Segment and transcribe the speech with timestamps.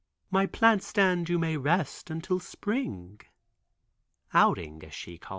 [0.31, 3.21] My plant stand you may rest until spring
[4.33, 5.29] (outing as she calls it)."